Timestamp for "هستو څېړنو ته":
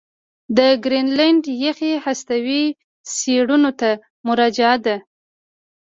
2.05-3.89